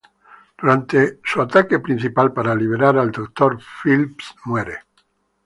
Durante 0.59 1.19
su 1.23 1.43
ataque 1.43 1.77
principal 1.77 2.33
para 2.33 2.55
liberar 2.55 2.97
al 2.97 3.11
Doctor, 3.11 3.59
Phipps 3.83 4.33
muere. 4.45 4.79